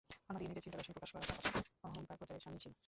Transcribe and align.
অন্যদিকে 0.29 0.49
নিজের 0.51 0.63
চিন্তাদর্শন 0.65 0.93
প্রকাশ 0.95 1.09
করাও 1.13 1.25
তাঁর 1.29 1.41
কাছে 1.45 1.59
অহংকার 1.87 2.17
প্রচারের 2.19 2.43
শামিল 2.43 2.59
ছিল। 2.63 2.73